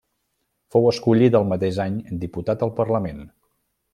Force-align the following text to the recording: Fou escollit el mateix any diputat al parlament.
Fou 0.75 0.87
escollit 0.91 1.37
el 1.41 1.45
mateix 1.51 1.77
any 1.85 2.01
diputat 2.25 2.65
al 2.69 2.75
parlament. 2.83 3.23